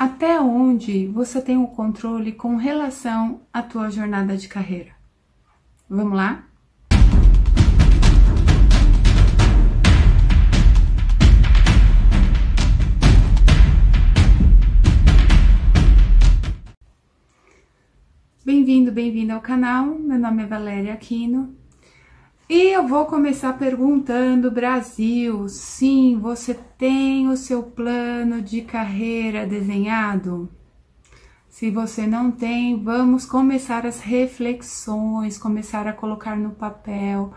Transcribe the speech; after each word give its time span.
Até 0.00 0.40
onde 0.40 1.06
você 1.08 1.42
tem 1.42 1.58
o 1.58 1.66
controle 1.66 2.32
com 2.32 2.56
relação 2.56 3.42
à 3.52 3.62
tua 3.62 3.90
jornada 3.90 4.34
de 4.34 4.48
carreira? 4.48 4.92
Vamos 5.90 6.14
lá? 6.14 6.42
Bem-vindo, 18.42 18.90
bem-vindo 18.90 19.34
ao 19.34 19.42
canal. 19.42 19.84
Meu 19.84 20.18
nome 20.18 20.44
é 20.44 20.46
Valéria 20.46 20.94
Aquino 20.94 21.59
e 22.50 22.72
eu 22.72 22.84
vou 22.88 23.06
começar 23.06 23.52
perguntando, 23.52 24.50
Brasil, 24.50 25.48
sim, 25.48 26.18
você 26.18 26.52
tem 26.52 27.28
o 27.28 27.36
seu 27.36 27.62
plano 27.62 28.42
de 28.42 28.62
carreira 28.62 29.46
desenhado? 29.46 30.50
Se 31.48 31.70
você 31.70 32.08
não 32.08 32.32
tem, 32.32 32.82
vamos 32.82 33.24
começar 33.24 33.86
as 33.86 34.00
reflexões, 34.00 35.38
começar 35.38 35.86
a 35.86 35.92
colocar 35.92 36.36
no 36.36 36.50
papel, 36.50 37.32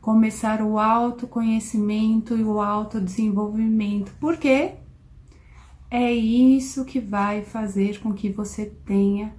começar 0.00 0.60
o 0.60 0.76
autoconhecimento 0.76 2.36
e 2.36 2.42
o 2.42 2.60
autodesenvolvimento. 2.60 4.10
Por 4.18 4.38
quê? 4.38 4.72
É 5.88 6.12
isso 6.12 6.84
que 6.84 6.98
vai 6.98 7.42
fazer 7.44 8.00
com 8.00 8.12
que 8.12 8.28
você 8.28 8.66
tenha 8.84 9.32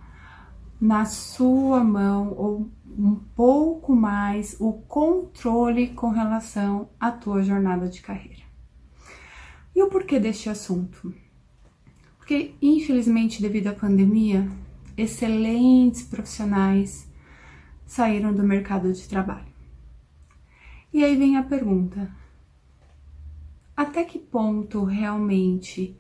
na 0.79 1.03
sua 1.03 1.83
mão 1.83 2.33
ou 2.37 2.69
um 2.99 3.15
pouco 3.15 3.95
mais 3.95 4.57
o 4.59 4.73
controle 4.73 5.89
com 5.89 6.09
relação 6.09 6.89
à 6.99 7.09
tua 7.09 7.41
jornada 7.41 7.87
de 7.87 8.01
carreira. 8.01 8.43
E 9.73 9.81
o 9.81 9.89
porquê 9.89 10.19
deste 10.19 10.49
assunto? 10.49 11.13
Porque, 12.17 12.53
infelizmente, 12.61 13.41
devido 13.41 13.67
à 13.67 13.73
pandemia, 13.73 14.51
excelentes 14.97 16.03
profissionais 16.03 17.09
saíram 17.85 18.33
do 18.33 18.43
mercado 18.43 18.91
de 18.91 19.07
trabalho. 19.07 19.47
E 20.91 21.03
aí 21.03 21.15
vem 21.15 21.37
a 21.37 21.43
pergunta: 21.43 22.11
até 23.77 24.03
que 24.03 24.19
ponto 24.19 24.83
realmente 24.83 25.97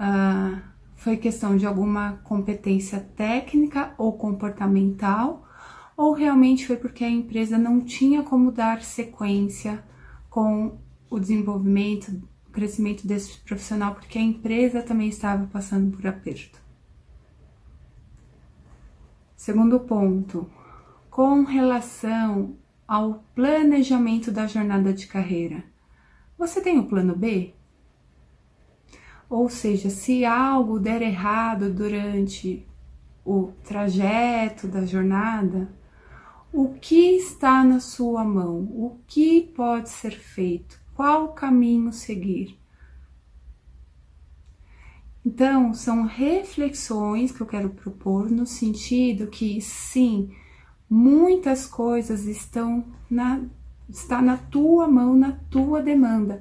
uh, 0.00 0.58
foi 0.96 1.18
questão 1.18 1.54
de 1.54 1.66
alguma 1.66 2.14
competência 2.24 2.98
técnica 2.98 3.92
ou 3.98 4.14
comportamental, 4.14 5.43
ou 5.96 6.12
realmente 6.12 6.66
foi 6.66 6.76
porque 6.76 7.04
a 7.04 7.10
empresa 7.10 7.56
não 7.56 7.80
tinha 7.80 8.22
como 8.22 8.50
dar 8.50 8.82
sequência 8.82 9.84
com 10.28 10.78
o 11.08 11.20
desenvolvimento, 11.20 12.08
o 12.48 12.50
crescimento 12.50 13.06
desse 13.06 13.38
profissional, 13.38 13.94
porque 13.94 14.18
a 14.18 14.22
empresa 14.22 14.82
também 14.82 15.08
estava 15.08 15.46
passando 15.46 15.96
por 15.96 16.06
aperto. 16.06 16.58
Segundo 19.36 19.78
ponto, 19.80 20.50
com 21.10 21.42
relação 21.44 22.56
ao 22.88 23.24
planejamento 23.34 24.32
da 24.32 24.46
jornada 24.46 24.92
de 24.92 25.06
carreira, 25.06 25.64
você 26.36 26.60
tem 26.60 26.78
o 26.78 26.86
plano 26.86 27.14
B? 27.14 27.54
Ou 29.28 29.48
seja, 29.48 29.90
se 29.90 30.24
algo 30.24 30.78
der 30.78 31.02
errado 31.02 31.72
durante 31.72 32.66
o 33.24 33.52
trajeto 33.62 34.66
da 34.66 34.84
jornada, 34.84 35.68
o 36.54 36.68
que 36.80 37.16
está 37.16 37.64
na 37.64 37.80
sua 37.80 38.22
mão? 38.22 38.60
O 38.70 39.00
que 39.08 39.42
pode 39.42 39.90
ser 39.90 40.12
feito? 40.12 40.80
Qual 40.94 41.32
caminho 41.32 41.92
seguir? 41.92 42.56
Então, 45.26 45.74
são 45.74 46.04
reflexões 46.04 47.32
que 47.32 47.40
eu 47.40 47.46
quero 47.46 47.70
propor 47.70 48.30
no 48.30 48.46
sentido 48.46 49.26
que 49.26 49.60
sim, 49.60 50.30
muitas 50.88 51.66
coisas 51.66 52.24
estão 52.24 52.84
na 53.10 53.42
está 53.88 54.22
na 54.22 54.36
tua 54.36 54.86
mão, 54.86 55.16
na 55.16 55.32
tua 55.50 55.82
demanda. 55.82 56.40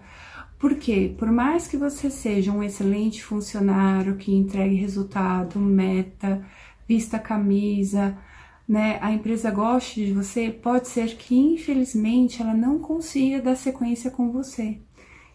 Porque 0.60 1.14
por 1.18 1.32
mais 1.32 1.68
que 1.68 1.76
você 1.76 2.10
seja 2.12 2.52
um 2.52 2.62
excelente 2.62 3.24
funcionário 3.24 4.16
que 4.16 4.32
entregue 4.34 4.76
resultado, 4.76 5.60
meta, 5.60 6.46
vista 6.88 7.18
camisa, 7.18 8.16
né, 8.74 8.98
a 9.02 9.12
empresa 9.12 9.52
goste 9.52 10.04
de 10.04 10.14
você, 10.14 10.50
pode 10.50 10.88
ser 10.88 11.16
que 11.16 11.36
infelizmente 11.36 12.42
ela 12.42 12.56
não 12.56 12.80
consiga 12.80 13.40
dar 13.40 13.56
sequência 13.56 14.10
com 14.10 14.32
você. 14.32 14.80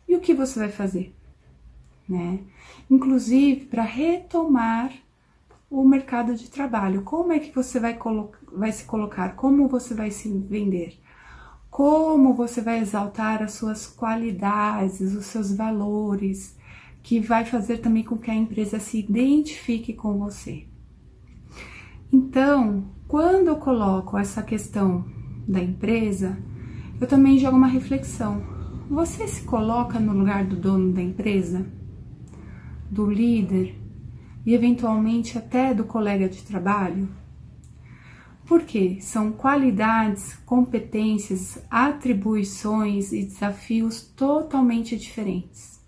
E 0.08 0.16
o 0.16 0.20
que 0.20 0.34
você 0.34 0.58
vai 0.58 0.70
fazer? 0.70 1.14
Né? 2.08 2.40
Inclusive 2.90 3.66
para 3.66 3.84
retomar 3.84 4.92
o 5.70 5.86
mercado 5.86 6.34
de 6.34 6.50
trabalho. 6.50 7.02
Como 7.02 7.30
é 7.30 7.38
que 7.38 7.54
você 7.54 7.78
vai, 7.78 7.96
vai 8.52 8.72
se 8.72 8.82
colocar? 8.84 9.36
Como 9.36 9.68
você 9.68 9.94
vai 9.94 10.10
se 10.10 10.28
vender? 10.28 10.98
como 11.70 12.34
você 12.34 12.60
vai 12.62 12.80
exaltar 12.80 13.42
as 13.42 13.52
suas 13.52 13.86
qualidades, 13.86 15.14
os 15.14 15.26
seus 15.26 15.54
valores, 15.54 16.56
que 17.02 17.20
vai 17.20 17.44
fazer 17.44 17.78
também 17.78 18.02
com 18.02 18.16
que 18.16 18.30
a 18.30 18.34
empresa 18.34 18.80
se 18.80 18.98
identifique 18.98 19.92
com 19.92 20.18
você. 20.18 20.64
Então, 22.12 22.84
quando 23.08 23.48
eu 23.48 23.56
coloco 23.56 24.16
essa 24.16 24.42
questão 24.42 25.04
da 25.48 25.60
empresa, 25.60 26.38
eu 27.00 27.06
também 27.06 27.38
jogo 27.38 27.56
uma 27.56 27.66
reflexão. 27.66 28.42
Você 28.88 29.26
se 29.26 29.42
coloca 29.42 29.98
no 29.98 30.12
lugar 30.12 30.44
do 30.44 30.54
dono 30.54 30.92
da 30.92 31.02
empresa, 31.02 31.66
do 32.90 33.10
líder 33.10 33.74
e 34.46 34.54
eventualmente 34.54 35.36
até 35.36 35.74
do 35.74 35.84
colega 35.84 36.28
de 36.28 36.42
trabalho? 36.42 37.08
porque 38.48 38.96
são 39.02 39.30
qualidades, 39.30 40.34
competências, 40.46 41.62
atribuições 41.70 43.12
e 43.12 43.22
desafios 43.22 44.00
totalmente 44.00 44.96
diferentes. 44.96 45.78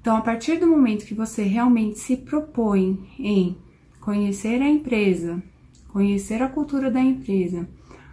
Então, 0.00 0.16
a 0.16 0.22
partir 0.22 0.58
do 0.58 0.66
momento 0.66 1.04
que 1.04 1.14
você 1.14 1.42
realmente 1.42 1.98
se 1.98 2.16
propõe 2.16 3.06
em 3.18 3.58
conhecer 4.00 4.62
a 4.62 4.68
empresa, 4.68 5.42
conhecer 5.92 6.42
a 6.42 6.48
cultura 6.48 6.90
da 6.90 7.00
empresa, 7.00 7.68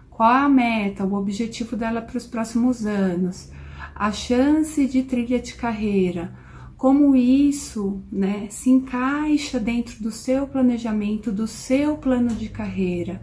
qual 0.09 0.31
a 0.31 0.50
meta, 0.50 1.06
o 1.06 1.13
objetivo 1.13 1.78
dela 1.78 2.01
para 2.01 2.17
os 2.17 2.28
próximos 2.28 2.85
anos, 2.85 3.50
a 3.95 4.12
chance 4.12 4.85
de 4.85 5.03
trilha 5.03 5.40
de 5.40 5.53
carreira, 5.56 6.35
como 6.75 7.16
isso 7.16 8.03
né, 8.12 8.47
se 8.50 8.69
encaixa 8.69 9.59
dentro 9.59 10.01
do 10.03 10.12
seu 10.12 10.45
planejamento, 10.47 11.31
do 11.31 11.47
seu 11.47 11.97
plano 11.97 12.29
de 12.29 12.50
carreira. 12.50 13.22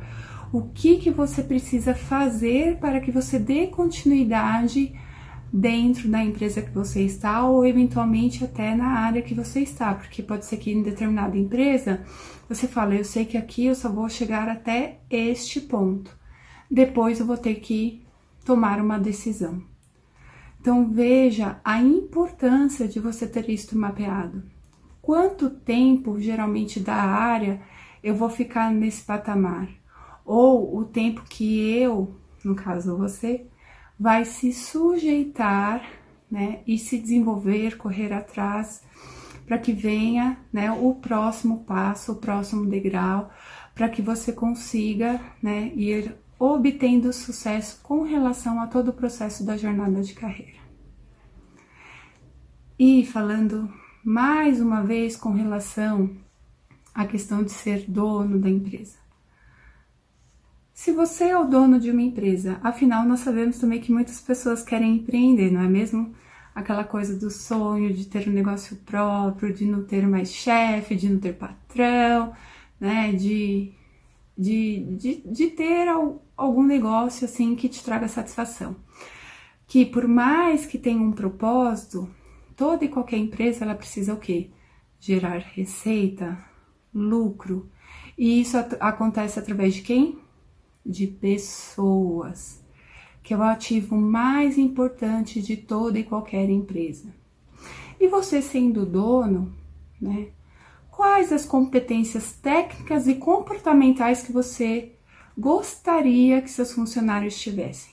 O 0.53 0.63
que, 0.63 0.97
que 0.97 1.11
você 1.11 1.43
precisa 1.43 1.95
fazer 1.95 2.79
para 2.79 3.01
que 3.01 3.11
você 3.11 3.39
dê 3.39 3.67
continuidade 3.67 4.95
dentro 5.53 6.09
da 6.09 6.23
empresa 6.23 6.61
que 6.61 6.71
você 6.71 7.03
está 7.03 7.47
ou 7.49 7.65
eventualmente 7.65 8.45
até 8.45 8.75
na 8.75 8.89
área 9.01 9.23
que 9.23 9.35
você 9.35 9.61
está, 9.61 9.95
porque 9.95 10.23
pode 10.23 10.45
ser 10.45 10.57
que 10.59 10.71
em 10.71 10.83
determinada 10.83 11.37
empresa 11.37 12.05
você 12.49 12.67
fala, 12.69 12.95
eu 12.95 13.05
sei 13.05 13.25
que 13.25 13.37
aqui 13.37 13.67
eu 13.67 13.75
só 13.75 13.91
vou 13.91 14.09
chegar 14.09 14.49
até 14.49 14.99
este 15.11 15.61
ponto. 15.61 16.17
Depois 16.71 17.21
eu 17.21 17.27
vou 17.27 17.37
ter 17.37 17.57
que 17.57 18.05
tomar 18.45 18.81
uma 18.81 18.99
decisão. 18.99 19.63
Então 20.61 20.91
veja 20.91 21.61
a 21.65 21.81
importância 21.81 22.89
de 22.89 22.99
você 22.99 23.27
ter 23.27 23.49
isto 23.49 23.79
mapeado. 23.79 24.43
Quanto 25.01 25.49
tempo, 25.49 26.21
geralmente, 26.21 26.81
da 26.81 26.97
área 26.97 27.61
eu 28.03 28.15
vou 28.15 28.29
ficar 28.29 28.73
nesse 28.73 29.03
patamar? 29.05 29.69
Ou 30.25 30.77
o 30.77 30.85
tempo 30.85 31.23
que 31.29 31.61
eu, 31.61 32.17
no 32.45 32.57
caso 32.57 32.97
você, 32.97 33.47
vai 33.99 34.25
se 34.25 34.53
sujeitar 34.53 35.89
né, 36.31 36.61
e 36.67 36.79
se 36.79 36.99
desenvolver, 36.99 37.77
correr 37.77 38.13
atrás, 38.13 38.83
para 39.47 39.59
que 39.59 39.73
venha 39.73 40.39
né, 40.53 40.71
o 40.73 40.95
próximo 40.95 41.65
passo, 41.65 42.13
o 42.13 42.17
próximo 42.17 42.67
degrau, 42.67 43.31
para 43.75 43.89
que 43.89 44.03
você 44.03 44.33
consiga 44.33 45.21
né, 45.43 45.73
ir 45.75 46.17
obtendo 46.39 47.13
sucesso 47.13 47.81
com 47.83 48.03
relação 48.03 48.61
a 48.61 48.67
todo 48.67 48.89
o 48.89 48.93
processo 48.93 49.45
da 49.45 49.57
jornada 49.57 50.03
de 50.03 50.15
carreira. 50.15 50.59
E 52.79 53.07
falando 53.07 53.73
mais 54.05 54.61
uma 54.61 54.83
vez 54.83 55.17
com 55.17 55.31
relação 55.31 56.15
à 56.95 57.07
questão 57.07 57.43
de 57.43 57.51
ser 57.51 57.85
dono 57.89 58.39
da 58.39 58.51
empresa. 58.51 59.06
Se 60.77 60.93
você 60.93 61.25
é 61.31 61.39
o 61.39 61.47
dono 61.47 61.81
de 61.81 61.91
uma 61.91 62.03
empresa, 62.03 62.61
afinal 62.63 63.03
nós 63.07 63.21
sabemos 63.21 63.59
também 63.59 63.81
que 63.81 63.91
muitas 63.91 64.21
pessoas 64.21 64.63
querem 64.63 64.97
empreender, 64.97 65.51
não 65.51 65.63
é 65.63 65.69
mesmo? 65.69 66.15
Aquela 66.55 66.85
coisa 66.85 67.19
do 67.19 67.31
sonho 67.31 67.95
de 67.95 68.07
ter 68.07 68.29
um 68.29 68.33
negócio 68.33 68.77
próprio, 68.85 69.55
de 69.55 69.65
não 69.65 69.85
ter 69.85 70.07
mais 70.07 70.31
chefe, 70.31 70.95
de 70.95 71.09
não 71.09 71.19
ter 71.19 71.33
patrão, 71.33 72.35
né? 72.79 73.13
De 73.13 73.73
de, 74.37 74.85
de, 74.97 75.23
de 75.25 75.47
ter 75.49 75.89
algum 76.37 76.63
negócio 76.63 77.25
assim 77.25 77.57
que 77.57 77.69
te 77.71 77.83
traga 77.83 78.07
satisfação. 78.07 78.77
Que 79.67 79.87
por 79.87 80.07
mais 80.07 80.67
que 80.67 80.79
tenha 80.79 81.01
um 81.01 81.13
propósito, 81.13 82.09
toda 82.55 82.85
e 82.85 82.89
qualquer 82.89 83.17
empresa 83.17 83.65
ela 83.65 83.75
precisa 83.75 84.13
o 84.15 84.19
quê? 84.19 84.51
gerar 85.01 85.39
receita, 85.39 86.39
lucro. 86.95 87.71
E 88.19 88.41
isso 88.41 88.57
acontece 88.81 89.39
através 89.39 89.75
de 89.75 89.83
quem? 89.83 90.26
De 90.89 91.07
pessoas, 91.07 92.63
que 93.23 93.35
é 93.35 93.37
o 93.37 93.43
ativo 93.43 93.97
mais 93.97 94.57
importante 94.57 95.43
de 95.43 95.57
toda 95.57 95.99
e 95.99 96.05
qualquer 96.05 96.49
empresa. 96.49 97.13
E 97.99 98.07
você 98.07 98.41
sendo 98.41 98.87
dono, 98.87 99.53
né? 100.01 100.29
Quais 100.91 101.33
as 101.33 101.45
competências 101.45 102.33
técnicas 102.33 103.07
e 103.07 103.17
comportamentais 103.17 104.23
que 104.23 104.33
você 104.33 104.93
gostaria 105.37 106.41
que 106.41 106.51
seus 106.51 106.73
funcionários 106.73 107.39
tivessem? 107.39 107.93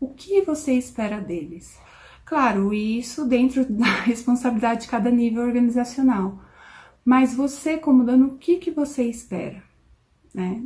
O 0.00 0.08
que 0.08 0.40
você 0.42 0.72
espera 0.72 1.20
deles? 1.20 1.78
Claro, 2.24 2.74
isso 2.74 3.24
dentro 3.26 3.64
da 3.70 4.00
responsabilidade 4.02 4.82
de 4.82 4.88
cada 4.88 5.10
nível 5.10 5.42
organizacional. 5.42 6.40
Mas 7.04 7.34
você, 7.34 7.76
como 7.76 8.04
dono, 8.04 8.28
o 8.28 8.38
que, 8.38 8.56
que 8.56 8.70
você 8.70 9.04
espera? 9.04 9.62
Né? 10.34 10.64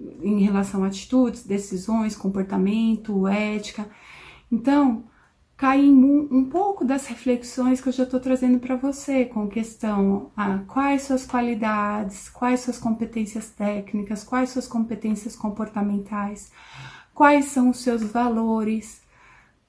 Em 0.00 0.40
relação 0.42 0.84
a 0.84 0.88
atitudes, 0.88 1.44
decisões, 1.44 2.16
comportamento, 2.16 3.26
ética. 3.28 3.88
Então, 4.50 5.04
cai 5.56 5.80
em 5.80 5.94
um, 5.94 6.28
um 6.30 6.44
pouco 6.44 6.84
das 6.84 7.06
reflexões 7.06 7.80
que 7.80 7.88
eu 7.88 7.92
já 7.92 8.02
estou 8.04 8.20
trazendo 8.20 8.58
para 8.58 8.76
você, 8.76 9.24
com 9.24 9.48
questão 9.48 10.30
a 10.36 10.58
quais 10.58 11.02
suas 11.02 11.24
qualidades, 11.26 12.28
quais 12.28 12.60
suas 12.60 12.78
competências 12.78 13.50
técnicas, 13.50 14.24
quais 14.24 14.50
suas 14.50 14.66
competências 14.66 15.36
comportamentais, 15.36 16.50
quais 17.14 17.46
são 17.46 17.70
os 17.70 17.78
seus 17.78 18.02
valores, 18.02 19.02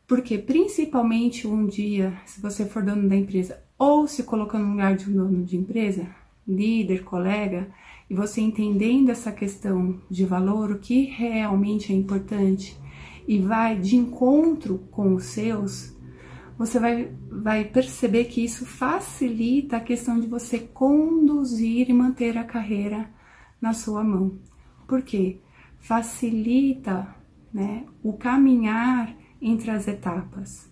porque 0.07 0.37
principalmente 0.37 1.47
um 1.47 1.65
dia, 1.67 2.13
se 2.25 2.41
você 2.41 2.65
for 2.65 2.83
dono 2.83 3.07
da 3.07 3.15
empresa 3.15 3.59
ou 3.77 4.07
se 4.07 4.23
colocando 4.23 4.65
no 4.65 4.71
lugar 4.71 4.95
de 4.95 5.09
um 5.09 5.13
dono 5.13 5.43
de 5.43 5.57
empresa, 5.57 6.07
líder, 6.47 7.03
colega, 7.03 7.67
e 8.09 8.15
você 8.15 8.41
entendendo 8.41 9.09
essa 9.09 9.31
questão 9.31 9.99
de 10.09 10.25
valor, 10.25 10.71
o 10.71 10.79
que 10.79 11.05
realmente 11.05 11.91
é 11.91 11.95
importante 11.95 12.77
e 13.27 13.39
vai 13.39 13.79
de 13.79 13.95
encontro 13.95 14.79
com 14.91 15.15
os 15.15 15.25
seus, 15.25 15.95
você 16.57 16.79
vai, 16.79 17.11
vai 17.29 17.65
perceber 17.65 18.25
que 18.25 18.43
isso 18.43 18.65
facilita 18.65 19.77
a 19.77 19.81
questão 19.81 20.19
de 20.19 20.27
você 20.27 20.59
conduzir 20.59 21.89
e 21.89 21.93
manter 21.93 22.37
a 22.37 22.43
carreira 22.43 23.09
na 23.59 23.73
sua 23.73 24.03
mão. 24.03 24.39
Por 24.87 25.01
quê? 25.01 25.41
Facilita 25.79 27.13
né, 27.53 27.85
o 28.03 28.13
caminhar 28.13 29.15
entre 29.41 29.71
as 29.71 29.87
etapas, 29.87 30.69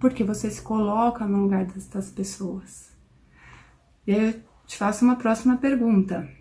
porque 0.00 0.24
você 0.24 0.50
se 0.50 0.62
coloca 0.62 1.26
no 1.26 1.42
lugar 1.42 1.66
das 1.66 2.10
pessoas. 2.10 2.96
Eu 4.06 4.34
te 4.66 4.76
faço 4.76 5.04
uma 5.04 5.16
próxima 5.16 5.56
pergunta. 5.56 6.37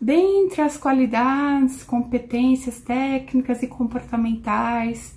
Dentre 0.00 0.62
as 0.62 0.76
qualidades, 0.76 1.82
competências 1.82 2.80
técnicas 2.80 3.62
e 3.62 3.66
comportamentais, 3.66 5.14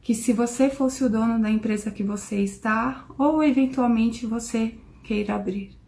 que 0.00 0.14
se 0.14 0.32
você 0.32 0.68
fosse 0.68 1.04
o 1.04 1.08
dono 1.08 1.40
da 1.40 1.50
empresa 1.50 1.90
que 1.90 2.02
você 2.02 2.42
está, 2.42 3.06
ou 3.16 3.42
eventualmente 3.42 4.26
você 4.26 4.74
queira 5.04 5.36
abrir, 5.36 5.78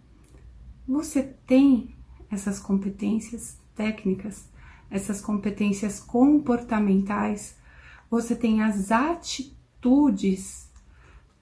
você 0.86 1.22
tem 1.46 1.96
essas 2.30 2.60
competências 2.60 3.58
técnicas, 3.74 4.48
essas 4.90 5.20
competências 5.20 5.98
comportamentais 5.98 7.56
você 8.12 8.36
tem 8.36 8.62
as 8.62 8.92
atitudes 8.92 10.70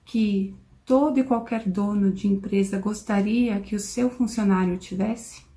que 0.05 0.55
todo 0.85 1.19
e 1.19 1.23
qualquer 1.23 1.67
dono 1.67 2.13
de 2.13 2.29
empresa 2.29 2.79
gostaria 2.79 3.59
que 3.59 3.75
o 3.75 3.79
seu 3.79 4.09
funcionário 4.09 4.77
tivesse? 4.77 5.50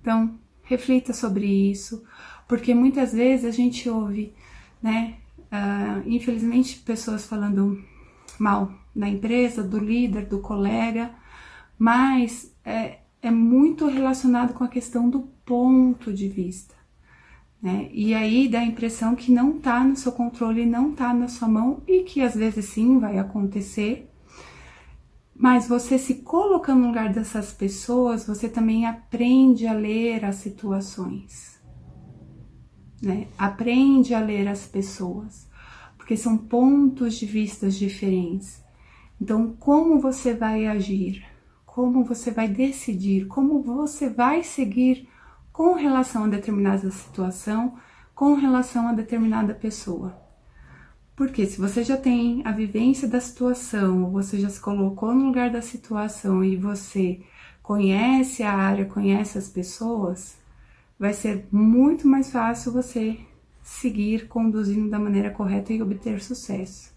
Então, 0.00 0.38
reflita 0.62 1.12
sobre 1.12 1.46
isso, 1.46 2.04
porque 2.46 2.74
muitas 2.74 3.12
vezes 3.12 3.44
a 3.44 3.50
gente 3.50 3.88
ouve, 3.88 4.32
né, 4.82 5.16
uh, 5.52 6.02
infelizmente, 6.06 6.78
pessoas 6.80 7.26
falando 7.26 7.82
mal 8.38 8.72
da 8.94 9.08
empresa, 9.08 9.62
do 9.62 9.78
líder, 9.78 10.26
do 10.26 10.40
colega, 10.40 11.10
mas 11.78 12.54
é, 12.64 12.98
é 13.22 13.30
muito 13.30 13.86
relacionado 13.86 14.54
com 14.54 14.64
a 14.64 14.68
questão 14.68 15.08
do 15.08 15.20
ponto 15.44 16.12
de 16.12 16.28
vista. 16.28 16.74
Né? 17.60 17.88
E 17.92 18.14
aí 18.14 18.48
dá 18.48 18.60
a 18.60 18.64
impressão 18.64 19.16
que 19.16 19.32
não 19.32 19.56
está 19.56 19.82
no 19.82 19.96
seu 19.96 20.12
controle, 20.12 20.64
não 20.64 20.92
está 20.92 21.12
na 21.12 21.28
sua 21.28 21.48
mão 21.48 21.82
e 21.86 22.02
que 22.02 22.20
às 22.20 22.34
vezes 22.34 22.66
sim 22.66 22.98
vai 22.98 23.18
acontecer. 23.18 24.08
Mas 25.38 25.68
você 25.68 25.96
se 25.96 26.16
colocando 26.16 26.80
no 26.80 26.88
lugar 26.88 27.12
dessas 27.12 27.52
pessoas, 27.52 28.26
você 28.26 28.48
também 28.48 28.86
aprende 28.86 29.68
a 29.68 29.72
ler 29.72 30.24
as 30.24 30.34
situações. 30.34 31.62
Né? 33.00 33.28
Aprende 33.38 34.14
a 34.14 34.20
ler 34.20 34.48
as 34.48 34.66
pessoas, 34.66 35.48
porque 35.96 36.16
são 36.16 36.36
pontos 36.36 37.14
de 37.14 37.24
vistas 37.24 37.78
diferentes. 37.78 38.60
Então, 39.20 39.54
como 39.60 40.00
você 40.00 40.34
vai 40.34 40.66
agir? 40.66 41.24
Como 41.64 42.04
você 42.04 42.32
vai 42.32 42.48
decidir? 42.48 43.28
Como 43.28 43.62
você 43.62 44.10
vai 44.10 44.42
seguir 44.42 45.08
com 45.52 45.74
relação 45.74 46.24
a 46.24 46.28
determinada 46.28 46.90
situação, 46.90 47.74
com 48.12 48.34
relação 48.34 48.88
a 48.88 48.92
determinada 48.92 49.54
pessoa. 49.54 50.27
Porque 51.18 51.44
se 51.46 51.60
você 51.60 51.82
já 51.82 51.96
tem 51.96 52.42
a 52.44 52.52
vivência 52.52 53.08
da 53.08 53.20
situação, 53.20 54.08
você 54.08 54.38
já 54.38 54.48
se 54.48 54.60
colocou 54.60 55.12
no 55.12 55.26
lugar 55.26 55.50
da 55.50 55.60
situação 55.60 56.44
e 56.44 56.54
você 56.54 57.18
conhece 57.60 58.44
a 58.44 58.52
área, 58.52 58.84
conhece 58.84 59.36
as 59.36 59.48
pessoas, 59.48 60.36
vai 60.96 61.12
ser 61.12 61.48
muito 61.50 62.06
mais 62.06 62.30
fácil 62.30 62.70
você 62.70 63.18
seguir 63.64 64.28
conduzindo 64.28 64.88
da 64.88 64.98
maneira 65.00 65.28
correta 65.28 65.72
e 65.72 65.82
obter 65.82 66.22
sucesso. 66.22 66.94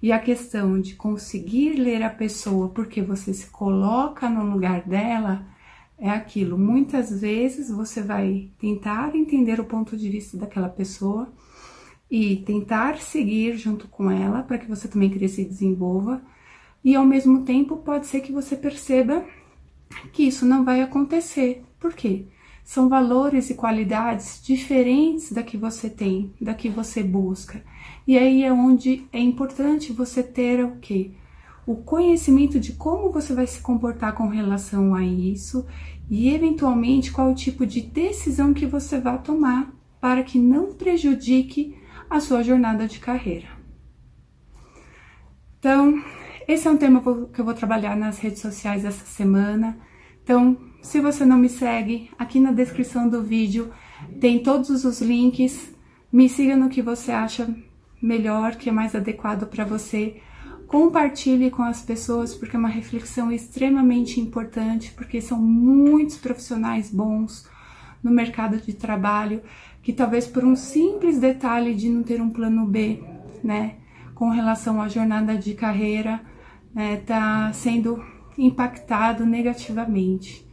E 0.00 0.10
a 0.10 0.18
questão 0.18 0.80
de 0.80 0.94
conseguir 0.94 1.74
ler 1.74 2.02
a 2.02 2.08
pessoa 2.08 2.70
porque 2.70 3.02
você 3.02 3.34
se 3.34 3.48
coloca 3.48 4.30
no 4.30 4.50
lugar 4.50 4.88
dela 4.88 5.44
é 5.98 6.08
aquilo. 6.08 6.56
Muitas 6.56 7.20
vezes 7.20 7.70
você 7.70 8.00
vai 8.00 8.48
tentar 8.58 9.14
entender 9.14 9.60
o 9.60 9.66
ponto 9.66 9.98
de 9.98 10.08
vista 10.08 10.38
daquela 10.38 10.70
pessoa 10.70 11.30
e 12.10 12.36
tentar 12.36 12.98
seguir 12.98 13.56
junto 13.56 13.86
com 13.88 14.10
ela 14.10 14.42
para 14.42 14.58
que 14.58 14.66
você 14.66 14.88
também 14.88 15.10
cresça 15.10 15.40
e 15.40 15.44
desenvolva. 15.44 16.20
E 16.82 16.94
ao 16.94 17.04
mesmo 17.04 17.42
tempo 17.42 17.76
pode 17.76 18.06
ser 18.06 18.20
que 18.20 18.32
você 18.32 18.56
perceba 18.56 19.24
que 20.12 20.24
isso 20.24 20.44
não 20.44 20.64
vai 20.64 20.82
acontecer. 20.82 21.62
Por 21.78 21.92
quê? 21.92 22.24
São 22.64 22.88
valores 22.88 23.50
e 23.50 23.54
qualidades 23.54 24.40
diferentes 24.42 25.32
da 25.32 25.42
que 25.42 25.56
você 25.56 25.88
tem, 25.90 26.32
da 26.40 26.54
que 26.54 26.68
você 26.68 27.02
busca. 27.02 27.62
E 28.06 28.18
aí 28.18 28.42
é 28.42 28.52
onde 28.52 29.04
é 29.12 29.18
importante 29.18 29.92
você 29.92 30.22
ter 30.22 30.64
o 30.64 30.76
quê? 30.80 31.12
o 31.70 31.76
conhecimento 31.76 32.58
de 32.58 32.72
como 32.72 33.12
você 33.12 33.32
vai 33.32 33.46
se 33.46 33.60
comportar 33.60 34.14
com 34.14 34.26
relação 34.26 34.92
a 34.92 35.04
isso 35.04 35.64
e, 36.10 36.34
eventualmente, 36.34 37.12
qual 37.12 37.30
o 37.30 37.34
tipo 37.34 37.64
de 37.64 37.80
decisão 37.80 38.52
que 38.52 38.66
você 38.66 38.98
vai 38.98 39.22
tomar 39.22 39.72
para 40.00 40.24
que 40.24 40.36
não 40.36 40.72
prejudique 40.72 41.76
a 42.10 42.18
sua 42.20 42.42
jornada 42.42 42.88
de 42.88 42.98
carreira. 42.98 43.46
Então, 45.60 46.02
esse 46.48 46.66
é 46.66 46.70
um 46.70 46.76
tema 46.76 47.00
que 47.32 47.40
eu 47.40 47.44
vou 47.44 47.54
trabalhar 47.54 47.96
nas 47.96 48.18
redes 48.18 48.40
sociais 48.40 48.84
essa 48.84 49.06
semana. 49.06 49.78
Então, 50.22 50.58
se 50.82 51.00
você 51.00 51.24
não 51.24 51.38
me 51.38 51.48
segue, 51.48 52.10
aqui 52.18 52.40
na 52.40 52.50
descrição 52.50 53.08
do 53.08 53.22
vídeo 53.22 53.70
tem 54.20 54.42
todos 54.42 54.84
os 54.84 55.00
links. 55.00 55.72
Me 56.12 56.28
siga 56.28 56.56
no 56.56 56.68
que 56.68 56.82
você 56.82 57.12
acha 57.12 57.54
melhor, 58.02 58.56
que 58.56 58.68
é 58.68 58.72
mais 58.72 58.94
adequado 58.94 59.46
para 59.46 59.64
você 59.64 60.20
compartilhe 60.66 61.50
com 61.50 61.62
as 61.62 61.82
pessoas, 61.82 62.34
porque 62.34 62.54
é 62.54 62.58
uma 62.58 62.68
reflexão 62.68 63.30
extremamente 63.30 64.20
importante, 64.20 64.92
porque 64.92 65.20
são 65.20 65.36
muitos 65.36 66.16
profissionais 66.16 66.90
bons 66.90 67.48
no 68.02 68.10
mercado 68.10 68.58
de 68.58 68.72
trabalho 68.72 69.42
que 69.82 69.92
talvez 69.92 70.26
por 70.26 70.44
um 70.44 70.54
simples 70.54 71.18
detalhe 71.18 71.74
de 71.74 71.88
não 71.88 72.02
ter 72.02 72.20
um 72.20 72.30
plano 72.30 72.66
B, 72.66 73.02
né, 73.42 73.76
com 74.14 74.28
relação 74.28 74.80
à 74.80 74.88
jornada 74.88 75.36
de 75.36 75.54
carreira, 75.54 76.20
né, 76.74 76.98
tá 76.98 77.52
sendo 77.52 78.04
impactado 78.36 79.24
negativamente. 79.24 80.46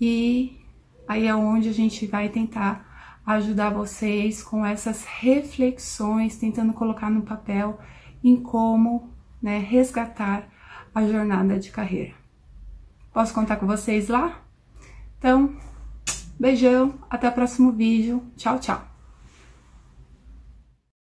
E 0.00 0.58
aí 1.06 1.26
é 1.26 1.34
onde 1.34 1.68
a 1.68 1.72
gente 1.72 2.06
vai 2.06 2.28
tentar 2.28 2.86
ajudar 3.26 3.70
vocês 3.70 4.42
com 4.42 4.64
essas 4.64 5.04
reflexões, 5.04 6.36
tentando 6.36 6.72
colocar 6.72 7.10
no 7.10 7.22
papel 7.22 7.78
em 8.22 8.36
como 8.36 9.10
né, 9.42 9.58
resgatar 9.58 10.48
a 10.94 11.06
jornada 11.06 11.58
de 11.58 11.70
carreira. 11.70 12.14
Posso 13.12 13.34
contar 13.34 13.56
com 13.56 13.66
vocês 13.66 14.08
lá? 14.08 14.42
Então, 15.18 15.56
beijão, 16.38 16.94
até 17.08 17.28
o 17.28 17.32
próximo 17.32 17.72
vídeo. 17.72 18.22
Tchau, 18.36 18.58
tchau. 18.58 18.95